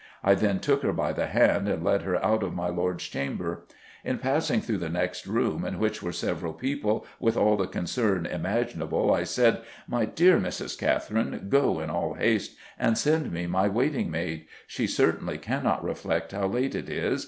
I 0.23 0.33
then 0.33 0.57
took 0.59 0.81
her 0.81 0.93
by 0.93 1.13
the 1.13 1.27
hand 1.27 1.67
and 1.69 1.83
led 1.83 2.01
her 2.01 2.15
out 2.25 2.41
of 2.41 2.55
my 2.55 2.69
lord's 2.69 3.03
chamber. 3.03 3.67
In 4.03 4.17
passing 4.17 4.59
through 4.59 4.79
the 4.79 4.89
next 4.89 5.27
room, 5.27 5.63
in 5.63 5.77
which 5.77 6.01
were 6.01 6.11
several 6.11 6.53
people, 6.53 7.05
with 7.19 7.37
all 7.37 7.55
the 7.55 7.67
concern 7.67 8.25
imaginable, 8.25 9.13
I 9.13 9.25
said, 9.25 9.61
'My 9.87 10.05
dear 10.05 10.39
Mrs. 10.39 10.75
Catherine, 10.75 11.45
go 11.49 11.79
in 11.79 11.91
all 11.91 12.15
haste 12.15 12.55
and 12.79 12.97
send 12.97 13.31
me 13.31 13.45
my 13.45 13.67
waiting 13.67 14.09
maid; 14.09 14.47
she 14.65 14.87
certainly 14.87 15.37
cannot 15.37 15.83
reflect 15.83 16.31
how 16.31 16.47
late 16.47 16.73
it 16.73 16.89
is. 16.89 17.19